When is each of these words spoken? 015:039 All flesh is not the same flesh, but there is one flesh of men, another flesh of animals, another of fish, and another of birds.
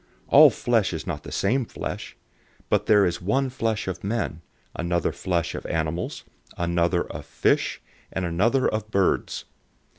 015:039 0.29 0.29
All 0.29 0.49
flesh 0.49 0.93
is 0.93 1.05
not 1.05 1.21
the 1.21 1.31
same 1.31 1.63
flesh, 1.63 2.17
but 2.69 2.87
there 2.87 3.05
is 3.05 3.21
one 3.21 3.51
flesh 3.51 3.87
of 3.87 4.03
men, 4.03 4.41
another 4.75 5.11
flesh 5.11 5.53
of 5.53 5.63
animals, 5.67 6.23
another 6.57 7.03
of 7.03 7.23
fish, 7.23 7.79
and 8.11 8.25
another 8.25 8.67
of 8.67 8.89
birds. 8.89 9.45